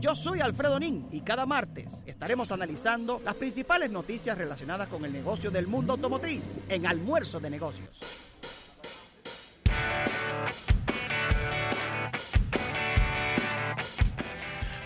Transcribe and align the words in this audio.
Yo 0.00 0.14
soy 0.14 0.40
Alfredo 0.40 0.78
Nin 0.78 1.08
y 1.12 1.20
cada 1.20 1.46
martes 1.46 2.02
estaremos 2.06 2.52
analizando 2.52 3.20
las 3.24 3.34
principales 3.34 3.90
noticias 3.90 4.36
relacionadas 4.36 4.88
con 4.88 5.04
el 5.04 5.12
negocio 5.12 5.50
del 5.50 5.66
mundo 5.66 5.94
automotriz 5.94 6.56
en 6.68 6.86
Almuerzo 6.86 7.40
de 7.40 7.50
Negocios. 7.50 7.98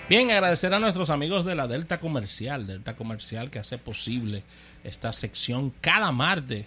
Bien, 0.09 0.31
agradecer 0.31 0.73
a 0.73 0.79
nuestros 0.79 1.11
amigos 1.11 1.45
de 1.45 1.55
la 1.55 1.69
Delta 1.69 2.01
Comercial, 2.01 2.67
Delta 2.67 2.97
Comercial 2.97 3.51
que 3.51 3.59
hace 3.59 3.77
posible 3.77 4.43
esta 4.83 5.13
sección 5.13 5.71
cada 5.83 6.13
martes 6.13 6.65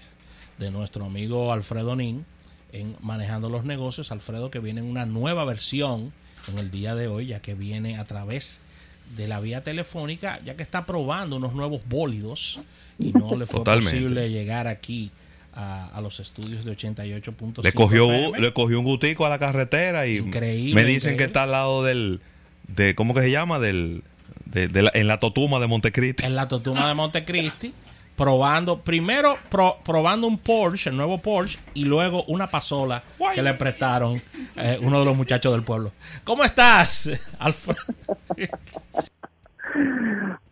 de 0.60 0.70
nuestro 0.70 1.06
amigo 1.06 1.52
Alfredo 1.52 1.96
Nin 1.96 2.26
en 2.72 2.96
Manejando 3.02 3.50
los 3.50 3.66
Negocios. 3.66 4.12
Alfredo 4.12 4.52
que 4.52 4.60
viene 4.60 4.82
en 4.82 4.88
una 4.88 5.08
nueva 5.08 5.44
versión 5.44 6.14
en 6.50 6.60
el 6.60 6.72
día 6.72 6.96
de 6.96 7.08
hoy, 7.08 7.28
ya 7.28 7.42
que 7.42 7.54
viene 7.54 7.98
a 7.98 8.06
través 8.06 8.62
de 9.16 9.28
la 9.28 9.40
vía 9.40 9.64
telefónica, 9.64 10.40
ya 10.44 10.56
que 10.56 10.64
está 10.64 10.86
probando 10.86 11.36
unos 11.36 11.54
nuevos 11.54 11.82
bólidos 11.88 12.60
y 12.98 13.12
no 13.12 13.36
le 13.36 13.46
fue 13.46 13.64
posible 13.64 14.30
llegar 14.30 14.68
aquí 14.68 15.12
a, 15.54 16.00
los 16.02 16.20
estudios 16.20 16.64
de 16.64 16.78
88.5. 16.78 17.64
Le 17.64 17.74
cogió, 17.74 18.36
le 18.38 18.54
cogió 18.54 18.80
un 18.80 18.86
gutico 18.86 19.26
a 19.26 19.30
la 19.30 19.40
carretera 19.40 20.08
y 20.08 20.22
me 20.22 20.84
dicen 20.86 21.18
que 21.18 21.26
está 21.26 21.44
al 21.44 21.52
lado 21.52 21.84
del 21.84 22.22
de 22.68 22.96
¿cómo 22.96 23.14
que 23.14 23.22
se 23.22 23.32
llama? 23.32 23.60
Del, 23.60 24.04
de, 24.46 24.90
en 24.94 25.08
la 25.08 25.20
Totuma 25.20 25.60
de 25.60 25.68
Montecristi. 25.68 26.26
En 26.26 26.36
la 26.36 26.48
Totuma 26.48 26.88
de 26.88 26.94
Montecristi, 26.94 27.74
probando, 28.22 28.78
primero 28.78 29.36
probando 29.84 30.28
un 30.28 30.38
Porsche, 30.38 30.92
el 30.92 30.98
nuevo 30.98 31.18
Porsche, 31.18 31.58
y 31.74 31.86
luego 31.86 32.24
una 32.28 32.46
pasola 32.46 33.02
que 33.34 33.42
le 33.42 33.56
prestaron 33.56 34.22
eh, 34.58 34.78
uno 34.80 35.00
de 35.00 35.06
los 35.06 35.18
muchachos 35.18 35.52
del 35.54 35.64
pueblo. 35.64 35.92
¿Cómo 36.24 36.44
estás, 36.44 37.10
Alfredo? 37.40 37.82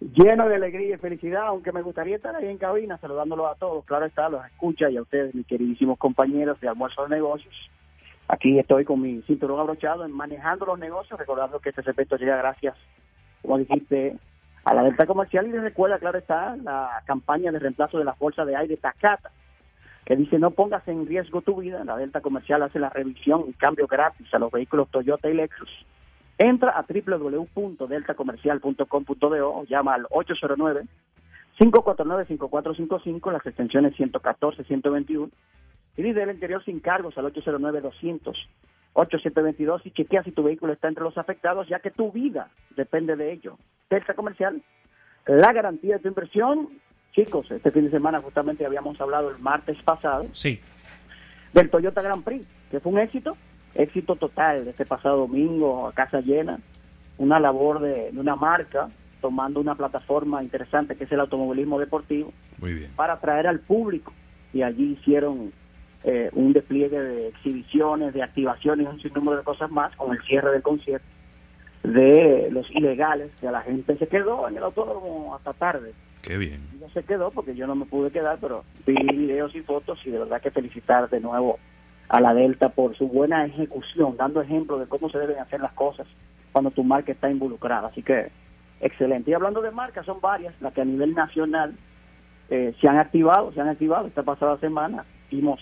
Lleno 0.01 0.49
de 0.49 0.55
alegría 0.55 0.95
y 0.95 0.97
felicidad, 0.97 1.45
aunque 1.45 1.71
me 1.71 1.83
gustaría 1.83 2.15
estar 2.15 2.35
ahí 2.35 2.47
en 2.47 2.57
cabina 2.57 2.97
saludándolos 2.97 3.51
a 3.51 3.55
todos. 3.55 3.85
Claro 3.85 4.07
está, 4.07 4.29
los 4.29 4.43
escucha 4.47 4.89
y 4.89 4.97
a 4.97 5.03
ustedes, 5.03 5.35
mis 5.35 5.45
queridísimos 5.45 5.99
compañeros 5.99 6.59
de 6.61 6.69
Almuerzo 6.69 7.03
de 7.03 7.09
Negocios 7.09 7.53
Aquí 8.29 8.57
estoy 8.57 8.83
con 8.83 9.01
mi 9.01 9.21
cinturón 9.23 9.59
abrochado 9.59 10.05
en 10.05 10.11
manejando 10.11 10.65
los 10.65 10.79
negocios, 10.79 11.19
recordando 11.19 11.59
que 11.59 11.69
este 11.69 11.83
segmento 11.83 12.15
llega 12.15 12.37
gracias, 12.37 12.75
como 13.41 13.59
dijiste, 13.59 14.17
a 14.63 14.73
la 14.73 14.83
Delta 14.83 15.05
Comercial 15.05 15.47
y 15.47 15.51
recuerda, 15.51 15.99
claro 15.99 16.17
está, 16.17 16.55
la 16.57 17.03
campaña 17.05 17.51
de 17.51 17.59
reemplazo 17.59 17.97
de 17.97 18.05
la 18.05 18.13
Fuerza 18.13 18.45
de 18.45 18.55
aire 18.55 18.77
Takata, 18.77 19.31
que 20.05 20.15
dice 20.15 20.39
no 20.39 20.51
pongas 20.51 20.87
en 20.87 21.05
riesgo 21.05 21.41
tu 21.41 21.59
vida. 21.61 21.83
La 21.83 21.97
Delta 21.97 22.21
Comercial 22.21 22.63
hace 22.63 22.79
la 22.79 22.89
revisión 22.89 23.43
y 23.47 23.53
cambio 23.53 23.87
gratis 23.87 24.33
a 24.33 24.39
los 24.39 24.49
vehículos 24.51 24.87
Toyota 24.89 25.29
y 25.29 25.33
Lexus. 25.33 25.69
Entra 26.37 26.71
a 26.71 26.85
www.deltacomercial.com.do 26.87 29.53
o 29.53 29.65
llama 29.65 29.95
al 29.95 30.05
809 30.09 30.85
549 31.57 32.25
5455 32.25 33.31
las 33.31 33.45
extensiones 33.45 33.93
114 33.95 34.63
121 34.63 35.29
y 35.97 36.13
del 36.13 36.31
interior 36.31 36.63
sin 36.63 36.79
cargos 36.79 37.17
al 37.17 37.25
809-200-8722 39.07 39.81
y 39.85 39.91
chequea 39.91 40.23
si 40.23 40.31
tu 40.31 40.43
vehículo 40.43 40.73
está 40.73 40.87
entre 40.87 41.03
los 41.03 41.17
afectados, 41.17 41.67
ya 41.67 41.79
que 41.79 41.91
tu 41.91 42.11
vida 42.11 42.49
depende 42.75 43.15
de 43.15 43.31
ello. 43.31 43.57
Terza 43.87 44.13
Comercial, 44.13 44.61
la 45.25 45.53
garantía 45.53 45.95
de 45.95 46.01
tu 46.01 46.07
inversión. 46.07 46.69
Chicos, 47.11 47.49
este 47.51 47.71
fin 47.71 47.85
de 47.85 47.91
semana 47.91 48.21
justamente 48.21 48.65
habíamos 48.65 48.99
hablado 49.01 49.29
el 49.31 49.39
martes 49.39 49.81
pasado 49.83 50.27
sí. 50.33 50.59
del 51.53 51.69
Toyota 51.69 52.01
Grand 52.01 52.23
Prix, 52.23 52.45
que 52.69 52.79
fue 52.79 52.91
un 52.91 52.99
éxito, 52.99 53.35
éxito 53.73 54.15
total 54.15 54.67
este 54.67 54.85
pasado 54.85 55.17
domingo 55.17 55.87
a 55.87 55.93
casa 55.93 56.21
llena, 56.21 56.59
una 57.17 57.39
labor 57.39 57.79
de, 57.79 58.11
de 58.11 58.19
una 58.19 58.35
marca 58.35 58.89
tomando 59.21 59.59
una 59.59 59.75
plataforma 59.75 60.43
interesante 60.43 60.95
que 60.95 61.03
es 61.03 61.11
el 61.11 61.19
automovilismo 61.19 61.79
deportivo 61.79 62.31
Muy 62.59 62.73
bien. 62.73 62.91
para 62.95 63.13
atraer 63.13 63.47
al 63.47 63.59
público 63.59 64.13
y 64.53 64.61
allí 64.61 64.93
hicieron 64.99 65.51
eh, 66.03 66.29
un 66.33 66.53
despliegue 66.53 66.99
de 66.99 67.27
exhibiciones, 67.27 68.13
de 68.13 68.23
activaciones, 68.23 68.87
un 68.87 69.01
sinnúmero 69.01 69.37
de 69.37 69.43
cosas 69.43 69.69
más 69.69 69.95
con 69.95 70.15
el 70.15 70.21
cierre 70.23 70.51
del 70.51 70.61
concierto 70.61 71.05
de 71.83 72.49
los 72.51 72.69
ilegales, 72.71 73.31
que 73.39 73.49
la 73.49 73.61
gente 73.61 73.97
se 73.97 74.07
quedó 74.07 74.47
en 74.47 74.57
el 74.57 74.63
autódromo 74.63 75.35
hasta 75.35 75.53
tarde. 75.53 75.93
Qué 76.21 76.37
bien. 76.37 76.61
No 76.79 76.89
se 76.89 77.03
quedó 77.03 77.31
porque 77.31 77.55
yo 77.55 77.67
no 77.67 77.75
me 77.75 77.85
pude 77.85 78.11
quedar, 78.11 78.37
pero 78.41 78.65
vi 78.85 78.95
videos 78.95 79.55
y 79.55 79.61
fotos 79.61 79.99
y 80.05 80.11
de 80.11 80.19
verdad 80.19 80.41
que 80.41 80.51
felicitar 80.51 81.09
de 81.09 81.21
nuevo 81.21 81.57
a 82.09 82.19
la 82.19 82.33
Delta 82.33 82.69
por 82.69 82.97
su 82.97 83.07
buena 83.07 83.45
ejecución, 83.45 84.17
dando 84.17 84.41
ejemplo 84.41 84.77
de 84.79 84.87
cómo 84.87 85.09
se 85.09 85.19
deben 85.19 85.39
hacer 85.39 85.61
las 85.61 85.71
cosas 85.71 86.07
cuando 86.51 86.71
tu 86.71 86.83
marca 86.83 87.11
está 87.11 87.29
involucrada. 87.29 87.87
Así 87.87 88.03
que 88.03 88.31
excelente. 88.81 89.31
Y 89.31 89.33
hablando 89.33 89.61
de 89.61 89.71
marcas, 89.71 90.05
son 90.05 90.19
varias 90.19 90.53
las 90.61 90.73
que 90.73 90.81
a 90.81 90.85
nivel 90.85 91.13
nacional 91.13 91.75
eh, 92.49 92.73
se 92.81 92.87
han 92.87 92.97
activado, 92.97 93.53
se 93.53 93.61
han 93.61 93.69
activado 93.69 94.07
esta 94.07 94.23
pasada 94.23 94.57
semana. 94.57 95.05
Vimos 95.31 95.61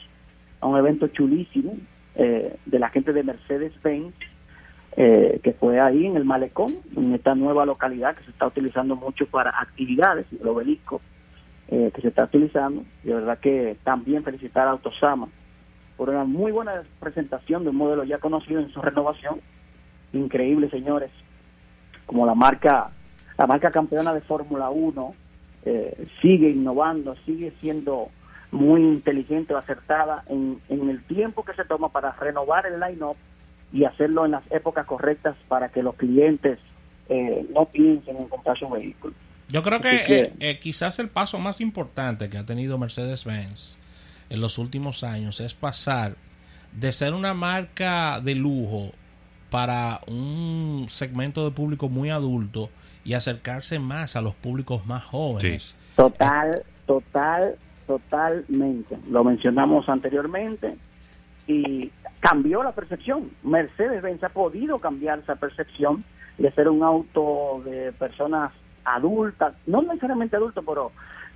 a 0.59 0.67
un 0.67 0.77
evento 0.77 1.07
chulísimo 1.07 1.75
eh, 2.15 2.57
de 2.65 2.79
la 2.79 2.89
gente 2.89 3.13
de 3.13 3.23
Mercedes-Benz, 3.23 4.15
eh, 4.95 5.39
que 5.43 5.53
fue 5.53 5.79
ahí 5.79 6.07
en 6.07 6.17
el 6.17 6.25
Malecón, 6.25 6.73
en 6.95 7.13
esta 7.13 7.35
nueva 7.35 7.63
localidad 7.65 8.15
que 8.15 8.23
se 8.23 8.31
está 8.31 8.47
utilizando 8.47 8.95
mucho 8.95 9.27
para 9.27 9.51
actividades, 9.51 10.25
el 10.33 10.47
obelisco 10.47 10.99
eh, 11.67 11.91
que 11.93 12.01
se 12.01 12.07
está 12.07 12.23
utilizando. 12.23 12.83
De 13.03 13.13
verdad 13.13 13.37
que 13.37 13.77
también 13.83 14.23
felicitar 14.23 14.67
a 14.67 14.71
Autosama 14.71 15.27
por 15.95 16.09
una 16.09 16.23
muy 16.23 16.51
buena 16.51 16.81
presentación 16.99 17.63
de 17.63 17.69
un 17.69 17.75
modelo 17.75 18.03
ya 18.03 18.17
conocido 18.17 18.61
en 18.61 18.69
su 18.69 18.81
renovación. 18.81 19.39
Increíble, 20.13 20.71
señores, 20.71 21.11
como 22.07 22.25
la 22.25 22.33
marca, 22.33 22.89
la 23.37 23.45
marca 23.45 23.69
campeona 23.69 24.13
de 24.13 24.21
Fórmula 24.21 24.69
1 24.69 25.11
sigue 26.21 26.49
innovando, 26.49 27.15
sigue 27.25 27.51
siendo 27.59 28.09
muy 28.51 28.81
inteligente 28.81 29.53
o 29.53 29.57
acertada 29.57 30.23
en, 30.27 30.59
en 30.69 30.89
el 30.89 31.03
tiempo 31.03 31.43
que 31.43 31.53
se 31.53 31.65
toma 31.65 31.89
para 31.89 32.11
renovar 32.13 32.65
el 32.65 32.79
line-up 32.79 33.17
y 33.73 33.83
hacerlo 33.83 34.25
en 34.25 34.31
las 34.31 34.43
épocas 34.51 34.85
correctas 34.85 35.35
para 35.47 35.69
que 35.69 35.83
los 35.83 35.95
clientes 35.95 36.59
eh, 37.09 37.45
no 37.53 37.65
piensen 37.65 38.17
en 38.17 38.27
comprar 38.27 38.57
su 38.57 38.67
vehículo. 38.67 39.13
Yo 39.49 39.63
creo 39.63 39.79
que, 39.79 39.95
eh, 40.07 40.33
eh, 40.39 40.59
quizás 40.59 40.99
el 40.99 41.09
paso 41.09 41.39
más 41.39 41.61
importante 41.61 42.29
que 42.29 42.37
ha 42.37 42.45
tenido 42.45 42.77
Mercedes-Benz 42.77 43.77
en 44.29 44.41
los 44.41 44.57
últimos 44.57 45.03
años 45.03 45.39
es 45.39 45.53
pasar 45.53 46.15
de 46.73 46.91
ser 46.91 47.13
una 47.13 47.33
marca 47.33 48.19
de 48.19 48.35
lujo 48.35 48.91
para 49.49 50.01
un 50.07 50.87
segmento 50.89 51.45
de 51.45 51.51
público 51.51 51.87
muy 51.87 52.09
adulto 52.09 52.69
y 53.05 53.13
acercarse 53.13 53.79
más 53.79 54.17
a 54.17 54.21
los 54.21 54.35
públicos 54.35 54.85
más 54.85 55.05
jóvenes. 55.05 55.77
Total, 55.95 56.63
total, 56.85 57.55
totalmente. 57.87 58.97
Lo 59.09 59.23
mencionamos 59.23 59.89
anteriormente 59.89 60.77
y 61.47 61.91
cambió 62.19 62.61
la 62.61 62.73
percepción. 62.73 63.31
Mercedes-Benz 63.43 64.23
ha 64.23 64.29
podido 64.29 64.79
cambiar 64.79 65.19
esa 65.19 65.35
percepción 65.35 66.03
de 66.37 66.51
ser 66.51 66.69
un 66.69 66.83
auto 66.83 67.61
de 67.65 67.93
personas 67.93 68.51
adultas, 68.83 69.55
no 69.65 69.81
necesariamente 69.81 70.35
adultos, 70.35 70.63
pero 70.65 70.91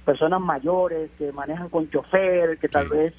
personas 0.06 0.42
mayores 0.42 1.10
que 1.18 1.32
manejan 1.32 1.70
con 1.70 1.90
chofer, 1.90 2.58
que 2.60 2.70
tal 2.70 2.88
vez 2.90 3.14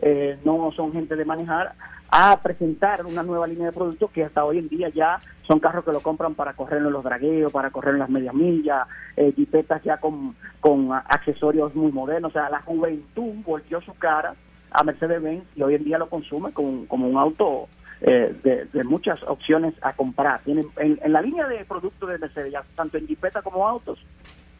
eh, 0.00 0.38
no 0.44 0.72
son 0.72 0.92
gente 0.92 1.16
de 1.16 1.24
manejar, 1.24 1.74
a 2.10 2.40
presentar 2.40 3.04
una 3.04 3.22
nueva 3.22 3.46
línea 3.46 3.66
de 3.66 3.72
productos 3.72 4.10
que 4.10 4.24
hasta 4.24 4.44
hoy 4.44 4.58
en 4.58 4.68
día 4.68 4.88
ya 4.88 5.18
son 5.46 5.60
carros 5.60 5.84
que 5.84 5.92
lo 5.92 6.00
compran 6.00 6.34
para 6.34 6.54
correr 6.54 6.78
en 6.78 6.92
los 6.92 7.04
dragueos, 7.04 7.52
para 7.52 7.70
correr 7.70 7.94
en 7.94 8.00
las 8.00 8.10
medias 8.10 8.34
millas, 8.34 8.86
eh, 9.16 9.32
jipetas 9.34 9.82
ya 9.82 9.98
con, 9.98 10.34
con 10.60 10.92
accesorios 10.92 11.74
muy 11.74 11.92
modernos. 11.92 12.30
O 12.30 12.32
sea, 12.32 12.48
la 12.50 12.62
juventud 12.62 13.34
volteó 13.44 13.80
su 13.80 13.94
cara 13.94 14.34
a 14.70 14.84
Mercedes-Benz 14.84 15.44
y 15.56 15.62
hoy 15.62 15.74
en 15.74 15.84
día 15.84 15.98
lo 15.98 16.08
consume 16.08 16.52
como, 16.52 16.86
como 16.86 17.08
un 17.08 17.16
auto 17.16 17.68
eh, 18.00 18.66
de, 18.72 18.84
muchas 18.84 19.22
opciones 19.24 19.74
a 19.82 19.92
comprar. 19.92 20.40
Tienen, 20.40 20.66
en, 20.76 21.12
la 21.12 21.20
línea 21.20 21.48
de 21.48 21.64
productos 21.64 22.10
de 22.10 22.18
Mercedes, 22.18 22.52
ya, 22.52 22.62
tanto 22.74 22.96
en 22.96 23.06
jipeta 23.06 23.42
como 23.42 23.66
autos, 23.66 24.04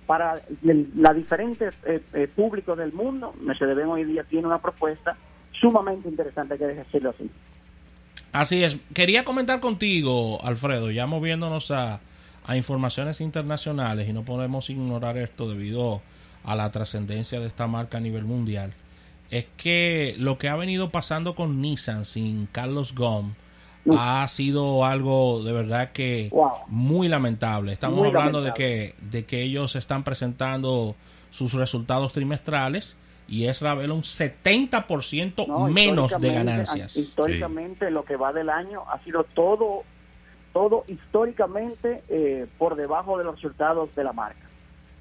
para 0.06 0.40
la 0.62 1.12
diferentes 1.12 1.78
eh, 1.84 2.02
eh, 2.14 2.28
públicos 2.34 2.76
del 2.76 2.92
mundo, 2.92 3.34
Mercedes-Benz 3.40 3.88
hoy 3.88 4.00
en 4.02 4.08
día 4.08 4.24
tiene 4.24 4.46
una 4.46 4.58
propuesta 4.58 5.16
sumamente 5.60 6.08
interesante, 6.08 6.58
que 6.58 6.66
decirlo 6.66 7.10
así. 7.10 7.30
Así 8.32 8.64
es. 8.64 8.76
Quería 8.94 9.24
comentar 9.24 9.60
contigo, 9.60 10.44
Alfredo, 10.44 10.90
ya 10.90 11.06
moviéndonos 11.06 11.70
a, 11.70 12.00
a 12.44 12.56
informaciones 12.56 13.20
internacionales 13.20 14.08
y 14.08 14.12
no 14.12 14.24
podemos 14.24 14.70
ignorar 14.70 15.16
esto 15.16 15.48
debido 15.48 16.02
a 16.44 16.56
la 16.56 16.70
trascendencia 16.70 17.40
de 17.40 17.46
esta 17.46 17.66
marca 17.66 17.98
a 17.98 18.00
nivel 18.00 18.24
mundial. 18.24 18.72
Es 19.30 19.46
que 19.56 20.14
lo 20.18 20.38
que 20.38 20.48
ha 20.48 20.56
venido 20.56 20.90
pasando 20.90 21.34
con 21.34 21.60
Nissan 21.60 22.04
sin 22.04 22.46
Carlos 22.46 22.94
Gom 22.94 23.34
ha 23.96 24.26
sido 24.28 24.84
algo 24.84 25.42
de 25.42 25.52
verdad 25.52 25.92
que 25.92 26.30
muy 26.68 27.08
lamentable. 27.08 27.72
Estamos 27.72 28.06
hablando 28.06 28.42
de 28.42 28.52
que 28.52 28.94
de 29.00 29.24
que 29.24 29.42
ellos 29.42 29.76
están 29.76 30.04
presentando 30.04 30.94
sus 31.30 31.52
resultados 31.52 32.12
trimestrales 32.12 32.96
y 33.28 33.46
es 33.46 33.60
revela 33.60 33.92
un 33.92 34.02
70% 34.02 35.70
menos 35.70 36.18
de 36.20 36.32
ganancias. 36.32 36.96
Históricamente 36.96 37.90
lo 37.90 38.04
que 38.04 38.16
va 38.16 38.32
del 38.32 38.48
año 38.48 38.82
ha 38.90 39.02
sido 39.04 39.24
todo 39.24 39.84
todo 40.52 40.84
históricamente 40.88 42.02
eh, 42.08 42.46
por 42.56 42.74
debajo 42.74 43.18
de 43.18 43.24
los 43.24 43.36
resultados 43.36 43.94
de 43.94 44.02
la 44.02 44.12
marca. 44.12 44.48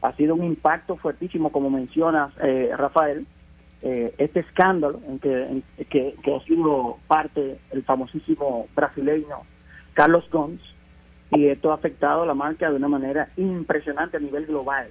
Ha 0.01 0.13
sido 0.13 0.35
un 0.35 0.44
impacto 0.44 0.97
fuertísimo, 0.97 1.51
como 1.51 1.69
mencionas, 1.69 2.31
eh, 2.44 2.69
Rafael, 2.77 3.25
eh, 3.81 4.13
este 4.18 4.41
escándalo 4.41 5.00
en 5.07 5.19
que, 5.19 5.63
que, 5.89 6.35
ha 6.35 6.39
sido 6.45 6.97
parte 7.07 7.59
el 7.71 7.83
famosísimo 7.83 8.68
brasileño 8.75 9.41
Carlos 9.94 10.30
Gons, 10.31 10.62
y 11.31 11.47
esto 11.47 11.71
ha 11.71 11.75
afectado 11.75 12.23
a 12.23 12.25
la 12.25 12.33
marca 12.33 12.69
de 12.69 12.75
una 12.75 12.88
manera 12.88 13.30
impresionante 13.38 14.18
a 14.18 14.19
nivel 14.19 14.45
global. 14.45 14.89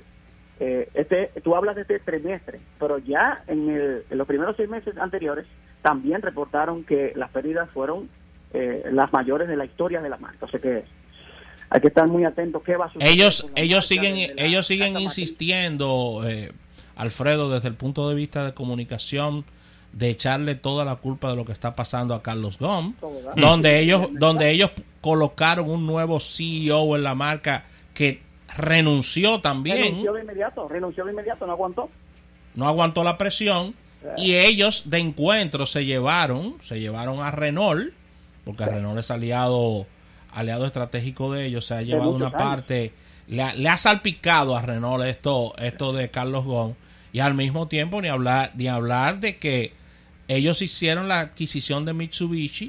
Este, 0.58 1.30
tú 1.42 1.54
hablas 1.54 1.76
de 1.76 1.82
este 1.82 1.98
trimestre, 1.98 2.60
pero 2.78 2.98
ya 2.98 3.42
en, 3.46 3.68
el, 3.68 4.04
en 4.08 4.18
los 4.18 4.26
primeros 4.26 4.56
seis 4.56 4.68
meses 4.68 4.96
anteriores 4.98 5.46
también 5.82 6.22
reportaron 6.22 6.84
que 6.84 7.12
las 7.14 7.30
pérdidas 7.30 7.70
fueron 7.70 8.08
eh, 8.52 8.84
las 8.90 9.12
mayores 9.12 9.48
de 9.48 9.56
la 9.56 9.64
historia 9.64 10.00
de 10.00 10.08
la 10.08 10.16
marca. 10.16 10.46
O 10.46 10.48
sea 10.48 10.60
que 10.60 10.84
hay 11.68 11.80
que 11.80 11.88
estar 11.88 12.08
muy 12.08 12.24
atentos 12.24 12.62
qué 12.62 12.76
va 12.76 12.86
a 12.86 12.92
suceder. 12.92 13.12
Ellos, 13.12 13.50
ellos 13.54 13.86
siguen, 13.86 14.32
ellos 14.38 14.66
siguen 14.66 14.98
insistiendo, 14.98 16.22
eh, 16.26 16.52
Alfredo, 16.96 17.50
desde 17.50 17.68
el 17.68 17.74
punto 17.74 18.08
de 18.08 18.14
vista 18.14 18.44
de 18.44 18.54
comunicación, 18.54 19.44
de 19.92 20.10
echarle 20.10 20.54
toda 20.54 20.84
la 20.84 20.96
culpa 20.96 21.30
de 21.30 21.36
lo 21.36 21.44
que 21.44 21.52
está 21.52 21.74
pasando 21.74 22.14
a 22.14 22.22
Carlos 22.22 22.58
Gómez, 22.58 22.94
donde 23.36 23.80
ellos, 23.80 24.08
donde 24.12 24.50
ellos 24.50 24.70
colocaron 25.00 25.70
un 25.70 25.86
nuevo 25.86 26.20
CEO 26.20 26.96
en 26.96 27.02
la 27.02 27.14
marca 27.14 27.64
que 27.94 28.22
renunció 28.56 29.40
también. 29.40 29.78
Renunció 29.78 30.12
de 30.12 30.22
inmediato, 30.22 30.68
renunció 30.68 31.04
de 31.04 31.12
inmediato, 31.12 31.46
no 31.46 31.52
aguantó. 31.52 31.90
No 32.54 32.66
aguantó 32.66 33.04
la 33.04 33.18
presión 33.18 33.74
y 34.16 34.34
ellos 34.34 34.84
de 34.86 34.98
encuentro 34.98 35.66
se 35.66 35.84
llevaron, 35.84 36.56
se 36.62 36.80
llevaron 36.80 37.20
a 37.20 37.30
Renault 37.30 37.92
porque 38.46 38.64
Renault 38.64 39.00
es 39.00 39.10
aliado, 39.10 39.86
aliado 40.30 40.66
estratégico 40.66 41.32
de 41.32 41.46
ellos, 41.46 41.66
se 41.66 41.74
ha 41.74 41.82
llevado 41.82 42.12
una 42.12 42.30
parte, 42.30 42.92
le 43.26 43.68
ha, 43.68 43.76
salpicado 43.76 44.56
a 44.56 44.62
Renault 44.62 45.04
esto, 45.04 45.52
esto 45.58 45.92
de 45.92 46.12
Carlos 46.12 46.44
Gon, 46.44 46.76
y 47.12 47.18
al 47.18 47.34
mismo 47.34 47.66
tiempo 47.66 48.00
ni 48.00 48.06
hablar, 48.06 48.52
ni 48.54 48.68
hablar 48.68 49.18
de 49.18 49.36
que 49.36 49.72
ellos 50.28 50.62
hicieron 50.62 51.08
la 51.08 51.20
adquisición 51.20 51.84
de 51.84 51.94
Mitsubishi, 51.94 52.68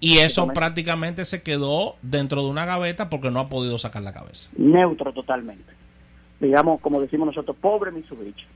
y 0.00 0.18
eso 0.18 0.48
prácticamente 0.48 1.24
se 1.24 1.42
quedó 1.42 1.96
dentro 2.02 2.42
de 2.42 2.50
una 2.50 2.64
gaveta 2.64 3.08
porque 3.08 3.30
no 3.30 3.40
ha 3.40 3.48
podido 3.48 3.78
sacar 3.78 4.02
la 4.02 4.12
cabeza. 4.12 4.50
Neutro 4.56 5.12
totalmente. 5.12 5.72
Digamos, 6.40 6.80
como 6.80 7.00
decimos 7.00 7.26
nosotros, 7.26 7.56
pobre 7.60 7.92
Mitsubishi. 7.92 8.46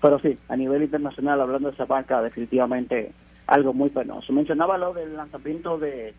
Pero 0.00 0.18
sí, 0.20 0.38
a 0.48 0.56
nivel 0.56 0.82
internacional, 0.82 1.40
hablando 1.40 1.68
de 1.68 1.74
esa 1.74 1.86
marca, 1.86 2.22
definitivamente 2.22 3.12
algo 3.46 3.72
muy 3.72 3.90
penoso. 3.90 4.32
Mencionaba 4.32 4.78
lo 4.78 4.94
del 4.94 5.16
lanzamiento 5.16 5.78
de, 5.78 6.14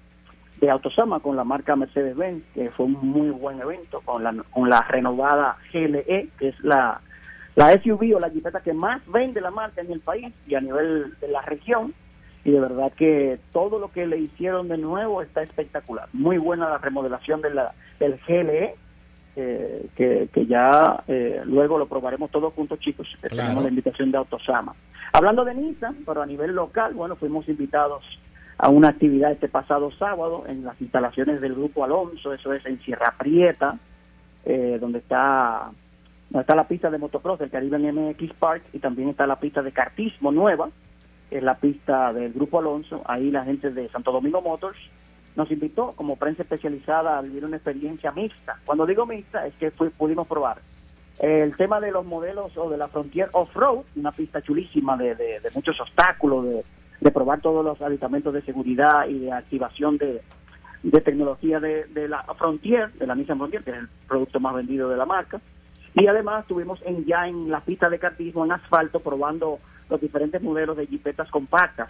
de 0.60 0.70
Autosama 0.70 1.20
con 1.20 1.36
la 1.36 1.44
marca 1.44 1.76
Mercedes-Benz, 1.76 2.44
que 2.54 2.70
fue 2.72 2.88
un 2.88 2.94
muy 3.02 3.30
buen 3.30 3.60
evento, 3.60 4.02
con 4.02 4.24
la, 4.24 4.36
con 4.52 4.70
la 4.70 4.82
renovada 4.82 5.58
GLE, 5.72 6.30
que 6.38 6.50
es 6.50 6.60
la, 6.62 7.02
la 7.56 7.74
SUV 7.82 8.16
o 8.16 8.20
la 8.20 8.30
jipeta 8.30 8.62
que 8.62 8.74
más 8.74 9.02
vende 9.08 9.42
la 9.42 9.52
marca 9.52 9.82
en 9.82 9.92
el 9.92 10.00
país 10.00 10.34
y 10.48 10.56
a 10.56 10.62
nivel 10.62 11.14
de 11.20 11.28
la 11.28 11.42
región. 11.42 11.94
Y 12.44 12.52
de 12.52 12.60
verdad 12.60 12.92
que 12.94 13.40
todo 13.54 13.78
lo 13.78 13.92
que 13.92 14.08
le 14.08 14.18
hicieron 14.18 14.68
de 14.68 14.78
nuevo 14.78 15.22
está 15.22 15.44
espectacular. 15.44 16.08
Muy 16.14 16.38
buena 16.38 16.70
la 16.70 16.80
remodelación 16.80 17.42
de 17.42 17.54
la, 17.54 17.74
del 18.00 18.20
GLE, 18.28 18.76
eh, 19.36 19.86
que, 19.96 20.28
que, 20.34 20.46
ya 20.48 21.04
eh, 21.08 21.42
luego 21.46 21.78
lo 21.78 21.88
probaremos 21.88 22.32
todos 22.32 22.54
juntos, 22.54 22.80
chicos. 22.80 23.08
Tenemos 23.22 23.62
la 23.62 23.70
invitación 23.70 24.12
de 24.12 24.18
Autosama. 24.18 24.74
Hablando 25.14 25.46
de 25.46 25.54
Nissan, 25.54 25.98
pero 26.06 26.22
a 26.22 26.26
nivel 26.26 26.56
local, 26.56 26.94
bueno, 26.96 27.16
fuimos 27.16 27.48
invitados 27.48 28.04
a 28.58 28.70
una 28.70 28.90
actividad 28.90 29.32
este 29.32 29.48
pasado 29.48 29.92
sábado 29.92 30.44
en 30.48 30.64
las 30.64 30.80
instalaciones 30.82 31.42
del 31.42 31.54
Grupo 31.54 31.84
Alonso, 31.84 32.34
eso 32.34 32.54
es 32.54 32.66
en 32.66 32.80
Sierra 32.82 33.14
Prieta, 33.18 33.78
eh, 34.46 34.78
donde 34.80 35.00
está 35.00 35.72
está 36.40 36.56
la 36.56 36.68
pista 36.68 36.90
de 36.90 36.98
motocross 36.98 37.40
del 37.40 37.50
Caribe 37.50 37.78
MX 37.78 38.34
Park 38.34 38.64
y 38.74 38.80
también 38.80 39.10
está 39.10 39.28
la 39.28 39.40
pista 39.40 39.62
de 39.62 39.72
cartismo 39.72 40.32
nueva, 40.32 40.70
es 41.30 41.44
la 41.44 41.56
pista 41.56 42.14
del 42.14 42.34
Grupo 42.34 42.60
Alonso, 42.60 43.02
ahí 43.06 43.32
la 43.32 43.44
gente 43.44 43.72
de 43.72 43.90
Santo 43.90 44.12
Domingo 44.12 44.42
Motors 44.42 44.78
nos 45.36 45.50
invitó 45.50 45.94
como 45.94 46.18
prensa 46.18 46.44
especializada 46.44 47.18
a 47.18 47.22
vivir 47.22 47.46
una 47.46 47.58
experiencia 47.58 48.12
mixta. 48.12 48.60
Cuando 48.66 48.86
digo 48.86 49.06
mixta 49.06 49.48
es 49.48 49.54
que 49.56 49.72
pudimos 49.72 50.28
probar 50.28 50.60
el 51.20 51.56
tema 51.56 51.80
de 51.80 51.92
los 51.92 52.06
modelos 52.06 52.58
o 52.58 52.70
de 52.70 52.78
la 52.78 52.88
Frontier 52.88 53.30
Off-Road, 53.34 53.84
una 53.96 54.12
pista 54.12 54.42
chulísima 54.42 54.98
de, 54.98 55.16
de, 55.16 55.40
muchos 55.54 55.80
obstáculos, 55.80 56.46
de, 56.46 56.64
de, 57.00 57.12
probar 57.12 57.42
todos 57.42 57.64
los 57.64 57.80
aditamentos 57.82 58.34
de 58.34 58.42
seguridad 58.42 59.08
y 59.08 59.20
de 59.20 59.32
activación 59.32 59.98
de, 59.98 60.22
tecnología 61.04 61.60
de, 61.60 62.08
la 62.10 62.24
Frontier, 62.36 62.92
de 62.94 63.06
la 63.06 63.14
Nissan 63.14 63.38
Frontier, 63.38 63.64
que 63.64 63.70
es 63.70 63.78
el 63.78 63.88
producto 64.08 64.40
más 64.40 64.56
vendido 64.56 64.90
de 64.90 64.98
la 64.98 65.06
marca. 65.06 65.40
Y 65.94 66.08
además 66.08 66.42
estuvimos 66.42 66.80
en, 66.86 67.06
ya 67.06 67.28
en 67.28 67.50
la 67.50 67.62
pista 67.62 67.90
de 67.90 68.00
kartismo 68.00 68.46
en 68.46 68.54
asfalto 68.54 69.00
probando 69.00 69.60
los 69.90 70.00
diferentes 70.00 70.42
modelos 70.42 70.78
de 70.78 70.88
jipetas 70.88 71.30
compactas. 71.30 71.90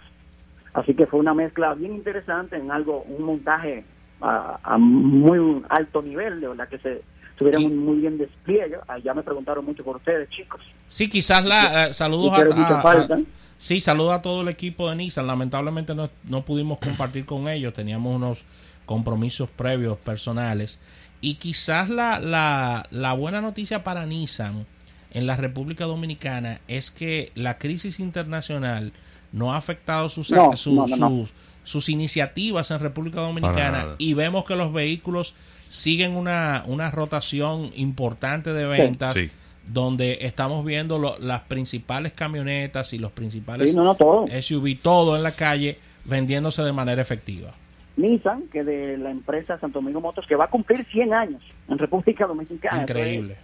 Así 0.74 0.94
que 0.94 1.06
fue 1.06 1.20
una 1.20 1.34
mezcla 1.34 1.74
bien 1.74 1.94
interesante 1.94 2.56
en 2.56 2.70
algo, 2.70 3.02
un 3.02 3.22
montaje 3.24 3.84
a, 4.20 4.58
a 4.62 4.78
muy 4.78 5.62
alto 5.68 6.02
nivel, 6.02 6.40
de 6.40 6.48
verdad 6.48 6.68
que 6.68 6.78
se 6.78 7.02
tuvieron 7.36 7.76
muy 7.76 7.98
bien 7.98 8.18
despliegue. 8.18 8.78
Allá 8.88 9.14
me 9.14 9.22
preguntaron 9.22 9.64
mucho 9.64 9.84
por 9.84 9.96
ustedes, 9.96 10.28
chicos. 10.30 10.60
Sí, 10.88 11.08
quizás 11.08 11.44
la 11.44 11.86
eh, 11.86 11.94
saludos 11.94 12.32
a, 12.38 13.22
sí, 13.62 13.80
saludos 13.80 14.14
a 14.14 14.22
todo 14.22 14.42
el 14.42 14.48
equipo 14.48 14.90
de 14.90 14.96
Nissan. 14.96 15.26
Lamentablemente 15.26 15.94
no, 15.94 16.10
no 16.24 16.44
pudimos 16.44 16.78
compartir 16.78 17.24
con 17.24 17.48
ellos, 17.48 17.72
teníamos 17.72 18.14
unos 18.14 18.44
compromisos 18.84 19.48
previos 19.48 19.96
personales. 19.98 20.80
Y 21.20 21.34
quizás 21.34 21.88
la, 21.88 22.18
la, 22.18 22.86
la 22.90 23.12
buena 23.12 23.40
noticia 23.40 23.84
para 23.84 24.04
Nissan 24.06 24.66
en 25.12 25.26
la 25.26 25.36
República 25.36 25.84
Dominicana 25.84 26.60
es 26.66 26.90
que 26.90 27.30
la 27.34 27.58
crisis 27.58 28.00
internacional 28.00 28.92
no 29.30 29.52
ha 29.52 29.56
afectado 29.56 30.08
sus, 30.08 30.32
sus, 30.56 31.32
sus, 31.62 31.88
iniciativas 31.88 32.70
en 32.70 32.80
República 32.80 33.20
Dominicana 33.20 33.94
y 33.98 34.14
vemos 34.14 34.44
que 34.44 34.56
los 34.56 34.72
vehículos 34.72 35.34
siguen 35.68 36.16
una, 36.16 36.64
una 36.66 36.90
rotación 36.90 37.70
importante 37.74 38.52
de 38.52 38.66
ventas. 38.66 39.16
Donde 39.66 40.18
estamos 40.22 40.64
viendo 40.64 40.98
las 41.20 41.40
principales 41.42 42.12
camionetas 42.12 42.92
y 42.92 42.98
los 42.98 43.12
principales 43.12 43.72
SUV, 43.72 44.78
todo 44.82 45.16
en 45.16 45.22
la 45.22 45.32
calle, 45.32 45.78
vendiéndose 46.04 46.62
de 46.62 46.72
manera 46.72 47.00
efectiva. 47.00 47.52
Nissan, 47.96 48.48
que 48.48 48.64
de 48.64 48.96
la 48.96 49.10
empresa 49.10 49.58
Santo 49.58 49.80
Domingo 49.80 50.00
Motors, 50.00 50.26
que 50.26 50.36
va 50.36 50.44
a 50.44 50.50
cumplir 50.50 50.84
100 50.84 51.14
años 51.14 51.42
en 51.68 51.78
República 51.78 52.26
Dominicana. 52.26 52.82
Increíble. 52.82 53.36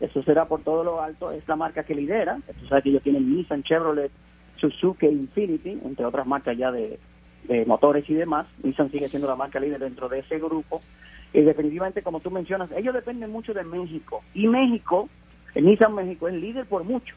eso 0.00 0.22
será 0.22 0.46
por 0.46 0.62
todo 0.62 0.84
lo 0.84 1.00
alto. 1.00 1.30
Es 1.30 1.46
la 1.48 1.56
marca 1.56 1.84
que 1.84 1.94
lidera. 1.94 2.38
Tú 2.60 2.66
sabes 2.66 2.84
que 2.84 2.90
ellos 2.90 3.02
tienen 3.02 3.34
Nissan, 3.34 3.62
Chevrolet, 3.62 4.10
Suzuki, 4.56 5.06
Infinity, 5.06 5.78
entre 5.84 6.04
otras 6.04 6.26
marcas 6.26 6.56
ya 6.58 6.72
de, 6.72 6.98
de 7.44 7.64
motores 7.66 8.08
y 8.10 8.14
demás. 8.14 8.46
Nissan 8.62 8.90
sigue 8.90 9.08
siendo 9.08 9.28
la 9.28 9.36
marca 9.36 9.60
líder 9.60 9.78
dentro 9.78 10.08
de 10.08 10.20
ese 10.20 10.38
grupo. 10.38 10.82
Y 11.32 11.42
definitivamente, 11.42 12.02
como 12.02 12.20
tú 12.20 12.30
mencionas, 12.30 12.70
ellos 12.72 12.94
dependen 12.94 13.30
mucho 13.30 13.54
de 13.54 13.64
México. 13.64 14.22
Y 14.34 14.46
México, 14.46 15.08
en 15.54 15.66
Nissan 15.66 15.94
México 15.94 16.28
es 16.28 16.34
líder 16.34 16.66
por 16.66 16.84
mucho. 16.84 17.14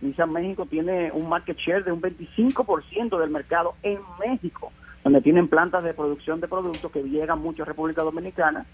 Nissan 0.00 0.32
México 0.32 0.66
tiene 0.66 1.10
un 1.12 1.28
market 1.28 1.56
share 1.56 1.84
de 1.84 1.92
un 1.92 2.00
25% 2.00 3.18
del 3.18 3.30
mercado 3.30 3.74
en 3.82 3.98
México, 4.18 4.72
donde 5.02 5.20
tienen 5.22 5.48
plantas 5.48 5.84
de 5.84 5.94
producción 5.94 6.40
de 6.40 6.48
productos 6.48 6.90
que 6.90 7.02
llegan 7.02 7.40
mucho 7.40 7.62
a 7.62 7.66
República 7.66 8.02
Dominicana 8.02 8.66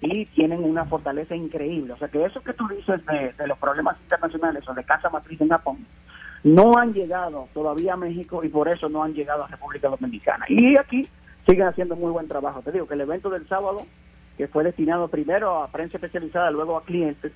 y 0.00 0.24
tienen 0.26 0.64
una 0.64 0.86
fortaleza 0.86 1.36
increíble. 1.36 1.92
O 1.92 1.98
sea 1.98 2.08
que 2.08 2.24
eso 2.24 2.40
que 2.40 2.54
tú 2.54 2.66
dices 2.68 3.04
de, 3.06 3.32
de 3.36 3.46
los 3.46 3.58
problemas 3.58 3.98
internacionales 4.02 4.66
o 4.68 4.74
de 4.74 4.84
casa 4.84 5.10
matriz 5.10 5.40
en 5.40 5.50
Japón, 5.50 5.86
no 6.42 6.78
han 6.78 6.94
llegado 6.94 7.48
todavía 7.52 7.94
a 7.94 7.96
México 7.98 8.42
y 8.42 8.48
por 8.48 8.68
eso 8.68 8.88
no 8.88 9.02
han 9.02 9.12
llegado 9.12 9.44
a 9.44 9.48
República 9.48 9.88
Dominicana. 9.88 10.46
Y 10.48 10.78
aquí 10.78 11.02
siguen 11.46 11.66
haciendo 11.66 11.96
muy 11.96 12.10
buen 12.10 12.28
trabajo. 12.28 12.62
Te 12.62 12.72
digo 12.72 12.86
que 12.86 12.94
el 12.94 13.02
evento 13.02 13.28
del 13.28 13.46
sábado 13.46 13.82
que 14.40 14.48
fue 14.48 14.64
destinado 14.64 15.08
primero 15.08 15.62
a 15.62 15.68
prensa 15.68 15.98
especializada, 15.98 16.50
luego 16.50 16.78
a 16.78 16.84
clientes, 16.84 17.30